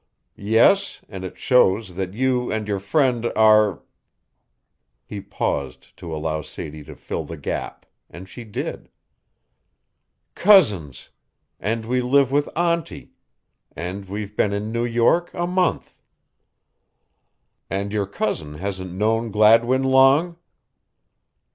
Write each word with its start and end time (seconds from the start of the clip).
"Yes, 0.35 1.01
and 1.09 1.23
it 1.23 1.37
shows 1.37 1.93
that 1.93 2.15
you 2.15 2.51
and 2.51 2.67
your 2.67 2.79
friend 2.79 3.27
are" 3.35 3.83
He 5.05 5.21
paused 5.21 5.95
to 5.97 6.15
allow 6.15 6.41
Sadie 6.41 6.83
to 6.85 6.95
fill 6.95 7.23
the 7.23 7.37
gap, 7.37 7.85
and 8.09 8.27
she 8.27 8.43
did. 8.43 8.89
"Cousins 10.33 11.09
and 11.59 11.85
we 11.85 12.01
live 12.01 12.31
with 12.31 12.49
Auntie 12.57 13.11
and 13.75 14.09
we've 14.09 14.35
been 14.35 14.53
in 14.53 14.71
New 14.71 14.85
York 14.85 15.29
a 15.35 15.45
month." 15.45 16.01
"And 17.69 17.93
your 17.93 18.07
cousin 18.07 18.55
hasn't 18.55 18.91
known 18.91 19.29
Gladwin 19.29 19.83
long?" 19.83 20.35